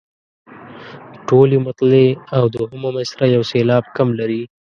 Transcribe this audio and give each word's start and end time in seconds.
ټولې 1.27 1.57
مطلعې 1.67 2.09
او 2.37 2.43
دوهمه 2.55 2.89
مصرع 2.97 3.27
یو 3.35 3.43
سېلاب 3.51 3.83
کم 3.97 4.07
لري. 4.19 4.41